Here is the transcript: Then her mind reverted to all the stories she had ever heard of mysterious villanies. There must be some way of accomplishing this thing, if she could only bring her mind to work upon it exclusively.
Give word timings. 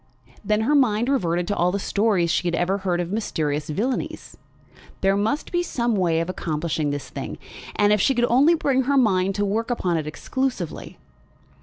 Then 0.43 0.61
her 0.61 0.73
mind 0.73 1.09
reverted 1.09 1.47
to 1.49 1.55
all 1.55 1.71
the 1.71 1.77
stories 1.77 2.31
she 2.31 2.47
had 2.47 2.55
ever 2.55 2.79
heard 2.79 2.99
of 2.99 3.11
mysterious 3.11 3.69
villanies. 3.69 4.35
There 5.01 5.15
must 5.15 5.51
be 5.51 5.61
some 5.61 5.93
way 5.95 6.19
of 6.19 6.27
accomplishing 6.27 6.89
this 6.89 7.07
thing, 7.07 7.37
if 7.77 8.01
she 8.01 8.15
could 8.15 8.25
only 8.25 8.55
bring 8.55 8.85
her 8.85 8.97
mind 8.97 9.35
to 9.35 9.45
work 9.45 9.69
upon 9.69 9.97
it 9.97 10.07
exclusively. 10.07 10.97